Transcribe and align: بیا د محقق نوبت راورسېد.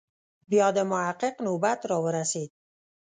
بیا 0.49 0.67
د 0.75 0.77
محقق 0.91 1.35
نوبت 1.45 1.79
راورسېد. 1.89 2.51